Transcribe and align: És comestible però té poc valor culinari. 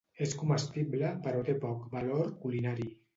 És 0.25 0.31
comestible 0.37 1.11
però 1.27 1.43
té 1.51 1.55
poc 1.65 1.83
valor 1.97 2.33
culinari. 2.47 2.89